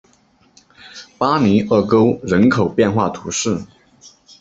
[1.19, 3.63] 巴尼厄沟人口变化图示